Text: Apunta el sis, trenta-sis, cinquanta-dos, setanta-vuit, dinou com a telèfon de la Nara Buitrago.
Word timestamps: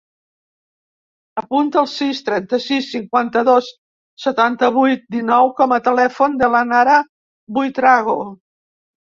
Apunta 1.41 1.79
el 1.81 1.89
sis, 1.91 2.21
trenta-sis, 2.29 2.87
cinquanta-dos, 2.95 3.69
setanta-vuit, 4.25 5.05
dinou 5.19 5.53
com 5.61 5.77
a 5.79 5.83
telèfon 5.91 6.41
de 6.43 6.51
la 6.57 6.65
Nara 6.73 6.97
Buitrago. 7.61 8.19